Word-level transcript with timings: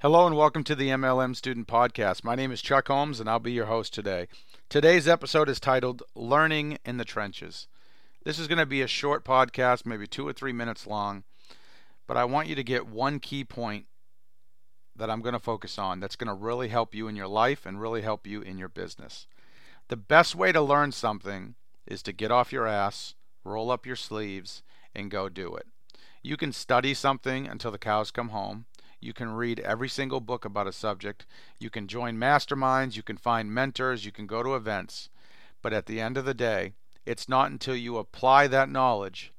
Hello 0.00 0.26
and 0.26 0.36
welcome 0.36 0.62
to 0.64 0.74
the 0.74 0.90
MLM 0.90 1.34
Student 1.34 1.66
Podcast. 1.66 2.22
My 2.22 2.34
name 2.34 2.52
is 2.52 2.60
Chuck 2.60 2.88
Holmes 2.88 3.18
and 3.18 3.30
I'll 3.30 3.38
be 3.38 3.52
your 3.52 3.64
host 3.64 3.94
today. 3.94 4.28
Today's 4.68 5.08
episode 5.08 5.48
is 5.48 5.58
titled 5.58 6.02
Learning 6.14 6.76
in 6.84 6.98
the 6.98 7.04
Trenches. 7.06 7.66
This 8.22 8.38
is 8.38 8.46
going 8.46 8.58
to 8.58 8.66
be 8.66 8.82
a 8.82 8.86
short 8.86 9.24
podcast, 9.24 9.86
maybe 9.86 10.06
two 10.06 10.28
or 10.28 10.34
three 10.34 10.52
minutes 10.52 10.86
long, 10.86 11.24
but 12.06 12.18
I 12.18 12.26
want 12.26 12.46
you 12.46 12.54
to 12.56 12.62
get 12.62 12.86
one 12.86 13.20
key 13.20 13.42
point 13.42 13.86
that 14.94 15.08
I'm 15.08 15.22
going 15.22 15.32
to 15.32 15.38
focus 15.38 15.78
on 15.78 15.98
that's 15.98 16.14
going 16.16 16.28
to 16.28 16.34
really 16.34 16.68
help 16.68 16.94
you 16.94 17.08
in 17.08 17.16
your 17.16 17.26
life 17.26 17.64
and 17.64 17.80
really 17.80 18.02
help 18.02 18.26
you 18.26 18.42
in 18.42 18.58
your 18.58 18.68
business. 18.68 19.26
The 19.88 19.96
best 19.96 20.34
way 20.34 20.52
to 20.52 20.60
learn 20.60 20.92
something 20.92 21.54
is 21.86 22.02
to 22.02 22.12
get 22.12 22.30
off 22.30 22.52
your 22.52 22.66
ass, 22.66 23.14
roll 23.44 23.70
up 23.70 23.86
your 23.86 23.96
sleeves, 23.96 24.62
and 24.94 25.10
go 25.10 25.30
do 25.30 25.56
it. 25.56 25.68
You 26.22 26.36
can 26.36 26.52
study 26.52 26.92
something 26.92 27.46
until 27.46 27.70
the 27.70 27.78
cows 27.78 28.10
come 28.10 28.28
home. 28.28 28.66
You 29.00 29.12
can 29.12 29.30
read 29.30 29.60
every 29.60 29.88
single 29.88 30.20
book 30.20 30.44
about 30.44 30.66
a 30.66 30.72
subject. 30.72 31.26
You 31.58 31.70
can 31.70 31.86
join 31.86 32.16
masterminds. 32.16 32.96
You 32.96 33.02
can 33.02 33.16
find 33.16 33.52
mentors. 33.52 34.04
You 34.04 34.12
can 34.12 34.26
go 34.26 34.42
to 34.42 34.54
events. 34.54 35.08
But 35.62 35.72
at 35.72 35.86
the 35.86 36.00
end 36.00 36.16
of 36.16 36.24
the 36.24 36.34
day, 36.34 36.72
it's 37.04 37.28
not 37.28 37.50
until 37.50 37.76
you 37.76 37.98
apply 37.98 38.46
that 38.48 38.68
knowledge 38.70 39.32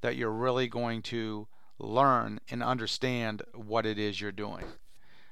that 0.00 0.16
you're 0.16 0.30
really 0.30 0.68
going 0.68 1.02
to 1.02 1.48
learn 1.78 2.40
and 2.50 2.62
understand 2.62 3.42
what 3.54 3.86
it 3.86 3.98
is 3.98 4.20
you're 4.20 4.32
doing. 4.32 4.64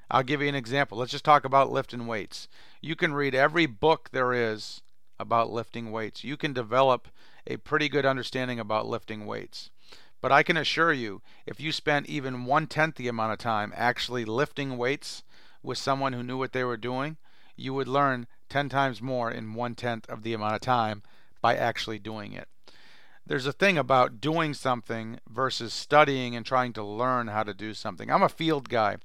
I'll 0.09 0.23
give 0.23 0.41
you 0.41 0.49
an 0.49 0.55
example. 0.55 0.97
Let's 0.97 1.11
just 1.11 1.25
talk 1.25 1.45
about 1.45 1.71
lifting 1.71 2.07
weights. 2.07 2.47
You 2.81 2.95
can 2.95 3.13
read 3.13 3.33
every 3.33 3.65
book 3.65 4.09
there 4.11 4.33
is 4.33 4.81
about 5.19 5.51
lifting 5.51 5.91
weights. 5.91 6.23
You 6.23 6.37
can 6.37 6.53
develop 6.53 7.07
a 7.47 7.57
pretty 7.57 7.89
good 7.89 8.05
understanding 8.05 8.59
about 8.59 8.87
lifting 8.87 9.25
weights. 9.25 9.69
But 10.23 10.31
I 10.31 10.41
can 10.41 10.55
assure 10.55 10.93
you, 10.93 11.21
if 11.45 11.59
you 11.59 11.73
spent 11.73 12.07
even 12.07 12.45
one 12.45 12.65
tenth 12.67 12.95
the 12.95 13.09
amount 13.09 13.33
of 13.33 13.39
time 13.39 13.73
actually 13.75 14.23
lifting 14.23 14.77
weights 14.77 15.21
with 15.61 15.77
someone 15.77 16.13
who 16.13 16.23
knew 16.23 16.37
what 16.37 16.53
they 16.53 16.63
were 16.63 16.77
doing, 16.77 17.17
you 17.57 17.73
would 17.73 17.89
learn 17.89 18.27
10 18.47 18.69
times 18.69 19.01
more 19.01 19.29
in 19.29 19.53
one 19.53 19.75
tenth 19.75 20.09
of 20.09 20.23
the 20.23 20.33
amount 20.33 20.55
of 20.55 20.61
time 20.61 21.03
by 21.41 21.57
actually 21.57 21.99
doing 21.99 22.31
it. 22.31 22.47
There's 23.27 23.45
a 23.45 23.51
thing 23.51 23.77
about 23.77 24.21
doing 24.21 24.53
something 24.53 25.19
versus 25.29 25.73
studying 25.73 26.37
and 26.37 26.45
trying 26.45 26.71
to 26.71 26.83
learn 26.85 27.27
how 27.27 27.43
to 27.43 27.53
do 27.53 27.73
something. 27.73 28.09
I'm 28.09 28.23
a 28.23 28.29
field 28.29 28.69
guy, 28.69 28.99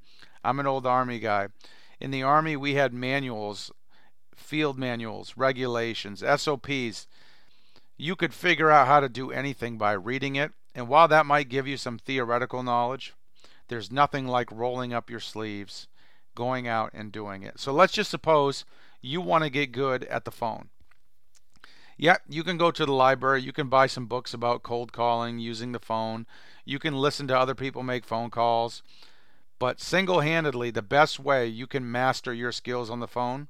I'm 0.45 0.61
an 0.61 0.69
old 0.69 0.87
Army 0.87 1.19
guy. 1.19 1.48
In 1.98 2.12
the 2.12 2.23
Army, 2.23 2.55
we 2.55 2.75
had 2.75 2.95
manuals, 2.95 3.73
field 4.37 4.78
manuals, 4.78 5.37
regulations, 5.37 6.23
SOPs. 6.37 7.09
You 7.97 8.15
could 8.15 8.33
figure 8.33 8.71
out 8.71 8.87
how 8.87 9.00
to 9.00 9.09
do 9.09 9.33
anything 9.33 9.78
by 9.78 9.95
reading 9.95 10.37
it 10.37 10.53
and 10.79 10.87
while 10.87 11.09
that 11.09 11.27
might 11.27 11.48
give 11.48 11.67
you 11.67 11.77
some 11.77 11.98
theoretical 11.98 12.62
knowledge, 12.62 13.12
there's 13.67 13.91
nothing 13.91 14.29
like 14.29 14.48
rolling 14.53 14.93
up 14.93 15.11
your 15.11 15.19
sleeves, 15.19 15.89
going 16.37 16.69
out 16.69 16.93
and 16.95 17.11
doing 17.11 17.43
it. 17.43 17.59
So 17.59 17.73
let's 17.73 17.93
just 17.93 18.12
suppose 18.12 18.65
you 19.03 19.21
want 19.21 19.43
to 19.43 19.51
get 19.51 19.73
good 19.73 20.05
at 20.05 20.25
the 20.25 20.31
phone. 20.31 20.69
Yeah, 21.97 22.19
you 22.29 22.45
can 22.45 22.56
go 22.56 22.71
to 22.71 22.87
the 22.87 22.93
library, 22.93 23.43
you 23.43 23.53
can 23.53 23.69
buy 23.69 23.89
some 23.89 24.06
books 24.06 24.33
about 24.33 24.62
cold 24.62 24.93
calling 24.93 25.41
using 25.41 25.73
the 25.73 25.81
phone, 25.81 26.27
you 26.65 26.79
can 26.79 26.95
listen 26.95 27.27
to 27.27 27.37
other 27.37 27.56
people 27.56 27.83
make 27.83 28.05
phone 28.05 28.31
calls. 28.31 28.84
But 29.59 29.81
single 29.81 30.21
handedly, 30.21 30.71
the 30.71 30.81
best 30.81 31.19
way 31.19 31.49
you 31.49 31.67
can 31.67 31.91
master 31.91 32.33
your 32.33 32.53
skills 32.53 32.89
on 32.89 33.01
the 33.01 33.09
phone 33.09 33.49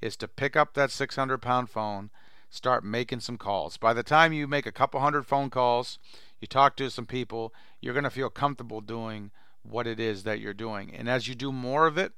is 0.00 0.16
to 0.16 0.26
pick 0.26 0.56
up 0.56 0.72
that 0.72 0.90
600 0.90 1.42
pound 1.42 1.68
phone, 1.68 2.08
start 2.52 2.84
making 2.84 3.18
some 3.18 3.38
calls. 3.38 3.78
By 3.78 3.94
the 3.94 4.02
time 4.02 4.34
you 4.34 4.46
make 4.46 4.66
a 4.66 4.72
couple 4.72 5.00
hundred 5.00 5.24
phone 5.24 5.48
calls, 5.48 5.98
you 6.38 6.46
talk 6.46 6.76
to 6.76 6.90
some 6.90 7.06
people, 7.06 7.54
you're 7.80 7.94
going 7.94 8.04
to 8.04 8.10
feel 8.10 8.28
comfortable 8.28 8.82
doing 8.82 9.30
what 9.62 9.86
it 9.86 9.98
is 9.98 10.24
that 10.24 10.38
you're 10.38 10.52
doing. 10.52 10.94
And 10.94 11.08
as 11.08 11.26
you 11.26 11.34
do 11.34 11.50
more 11.50 11.86
of 11.86 11.96
it, 11.96 12.12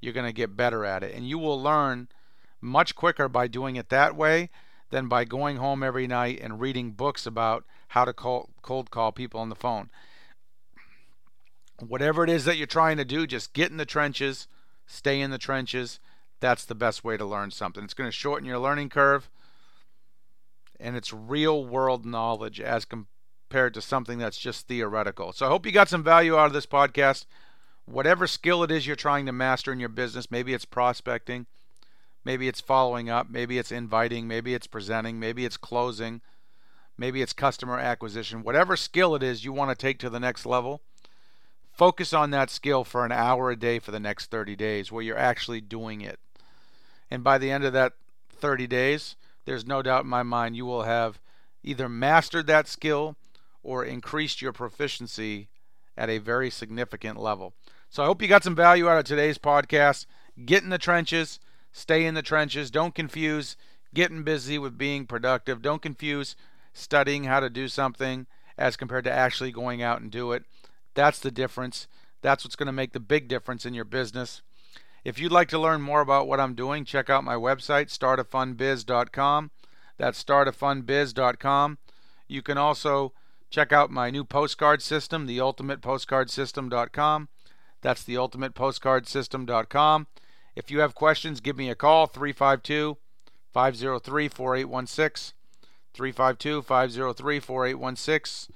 you're 0.00 0.14
going 0.14 0.26
to 0.26 0.32
get 0.32 0.56
better 0.56 0.86
at 0.86 1.02
it. 1.02 1.14
And 1.14 1.28
you 1.28 1.38
will 1.38 1.60
learn 1.60 2.08
much 2.58 2.94
quicker 2.94 3.28
by 3.28 3.48
doing 3.48 3.76
it 3.76 3.90
that 3.90 4.16
way 4.16 4.48
than 4.88 5.08
by 5.08 5.24
going 5.24 5.58
home 5.58 5.82
every 5.82 6.06
night 6.06 6.40
and 6.40 6.58
reading 6.58 6.92
books 6.92 7.26
about 7.26 7.64
how 7.88 8.06
to 8.06 8.14
call, 8.14 8.48
cold 8.62 8.90
call 8.90 9.12
people 9.12 9.40
on 9.40 9.50
the 9.50 9.54
phone. 9.54 9.90
Whatever 11.86 12.24
it 12.24 12.30
is 12.30 12.46
that 12.46 12.56
you're 12.56 12.66
trying 12.66 12.96
to 12.96 13.04
do, 13.04 13.26
just 13.26 13.52
get 13.52 13.70
in 13.70 13.76
the 13.76 13.84
trenches, 13.84 14.48
stay 14.86 15.20
in 15.20 15.30
the 15.30 15.38
trenches. 15.38 16.00
That's 16.40 16.64
the 16.64 16.74
best 16.74 17.04
way 17.04 17.18
to 17.18 17.26
learn 17.26 17.50
something. 17.50 17.84
It's 17.84 17.92
going 17.92 18.08
to 18.08 18.16
shorten 18.16 18.48
your 18.48 18.58
learning 18.58 18.88
curve, 18.88 19.28
and 20.80 20.96
it's 20.96 21.12
real 21.12 21.64
world 21.64 22.04
knowledge 22.04 22.60
as 22.60 22.84
compared 22.84 23.74
to 23.74 23.80
something 23.80 24.18
that's 24.18 24.38
just 24.38 24.66
theoretical. 24.66 25.32
So 25.32 25.46
I 25.46 25.48
hope 25.48 25.66
you 25.66 25.72
got 25.72 25.88
some 25.88 26.02
value 26.02 26.36
out 26.36 26.46
of 26.46 26.52
this 26.52 26.66
podcast. 26.66 27.26
Whatever 27.84 28.26
skill 28.26 28.62
it 28.62 28.70
is 28.70 28.86
you're 28.86 28.96
trying 28.96 29.26
to 29.26 29.32
master 29.32 29.72
in 29.72 29.80
your 29.80 29.88
business, 29.88 30.30
maybe 30.30 30.52
it's 30.52 30.64
prospecting, 30.64 31.46
maybe 32.24 32.48
it's 32.48 32.60
following 32.60 33.08
up, 33.08 33.30
maybe 33.30 33.58
it's 33.58 33.70
inviting, 33.70 34.26
maybe 34.26 34.54
it's 34.54 34.66
presenting, 34.66 35.20
maybe 35.20 35.44
it's 35.44 35.56
closing, 35.56 36.20
maybe 36.98 37.22
it's 37.22 37.32
customer 37.32 37.78
acquisition. 37.78 38.42
Whatever 38.42 38.76
skill 38.76 39.14
it 39.14 39.22
is 39.22 39.44
you 39.44 39.52
want 39.52 39.70
to 39.70 39.80
take 39.80 39.98
to 40.00 40.10
the 40.10 40.18
next 40.18 40.44
level, 40.46 40.82
focus 41.72 42.12
on 42.12 42.30
that 42.30 42.50
skill 42.50 42.82
for 42.82 43.04
an 43.04 43.12
hour 43.12 43.50
a 43.50 43.56
day 43.56 43.78
for 43.78 43.92
the 43.92 44.00
next 44.00 44.30
30 44.30 44.56
days 44.56 44.90
where 44.90 45.02
you're 45.02 45.16
actually 45.16 45.60
doing 45.60 46.00
it. 46.00 46.18
And 47.10 47.22
by 47.22 47.38
the 47.38 47.50
end 47.50 47.64
of 47.64 47.72
that 47.74 47.92
30 48.30 48.66
days, 48.66 49.14
there's 49.46 49.66
no 49.66 49.80
doubt 49.80 50.04
in 50.04 50.10
my 50.10 50.22
mind 50.22 50.56
you 50.56 50.66
will 50.66 50.82
have 50.82 51.18
either 51.62 51.88
mastered 51.88 52.46
that 52.46 52.68
skill 52.68 53.16
or 53.62 53.84
increased 53.84 54.42
your 54.42 54.52
proficiency 54.52 55.48
at 55.96 56.10
a 56.10 56.18
very 56.18 56.50
significant 56.50 57.18
level. 57.18 57.54
So 57.88 58.02
I 58.02 58.06
hope 58.06 58.20
you 58.20 58.28
got 58.28 58.44
some 58.44 58.54
value 58.54 58.88
out 58.88 58.98
of 58.98 59.04
today's 59.04 59.38
podcast. 59.38 60.06
Get 60.44 60.62
in 60.62 60.68
the 60.68 60.78
trenches, 60.78 61.40
stay 61.72 62.04
in 62.04 62.14
the 62.14 62.22
trenches. 62.22 62.70
Don't 62.70 62.94
confuse 62.94 63.56
getting 63.94 64.22
busy 64.22 64.58
with 64.58 64.76
being 64.76 65.06
productive. 65.06 65.62
Don't 65.62 65.82
confuse 65.82 66.36
studying 66.74 67.24
how 67.24 67.40
to 67.40 67.48
do 67.48 67.68
something 67.68 68.26
as 68.58 68.76
compared 68.76 69.04
to 69.04 69.12
actually 69.12 69.50
going 69.50 69.82
out 69.82 70.00
and 70.00 70.10
do 70.10 70.32
it. 70.32 70.44
That's 70.94 71.18
the 71.18 71.30
difference. 71.30 71.86
That's 72.22 72.44
what's 72.44 72.56
going 72.56 72.66
to 72.66 72.72
make 72.72 72.92
the 72.92 73.00
big 73.00 73.28
difference 73.28 73.64
in 73.64 73.74
your 73.74 73.84
business. 73.84 74.42
If 75.06 75.18
you'd 75.18 75.32
like 75.32 75.48
to 75.50 75.58
learn 75.58 75.82
more 75.82 76.00
about 76.00 76.26
what 76.26 76.40
I'm 76.40 76.54
doing, 76.54 76.84
check 76.84 77.08
out 77.08 77.24
my 77.24 77.36
website, 77.36 77.96
startafunbiz.com. 77.96 79.50
That's 79.98 80.22
startafunbiz.com. 80.22 81.78
You 82.28 82.42
can 82.42 82.58
also 82.58 83.12
Check 83.50 83.72
out 83.72 83.90
my 83.90 84.10
new 84.10 84.24
postcard 84.24 84.82
system, 84.82 85.26
theultimatepostcardsystem.com. 85.26 87.28
That's 87.80 88.04
theultimatepostcardsystem.com. 88.04 90.06
If 90.54 90.70
you 90.70 90.80
have 90.80 90.94
questions, 90.94 91.40
give 91.40 91.56
me 91.56 91.70
a 91.70 91.74
call 91.74 92.06
352 92.06 92.98
503 93.52 94.28
4816. 94.28 95.34
352 95.94 96.62
503 96.62 97.40
4816. 97.40 98.54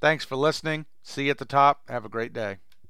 Thanks 0.00 0.24
for 0.24 0.36
listening. 0.36 0.86
See 1.02 1.26
you 1.26 1.30
at 1.30 1.38
the 1.38 1.44
top. 1.44 1.82
Have 1.88 2.04
a 2.04 2.08
great 2.08 2.32
day. 2.32 2.58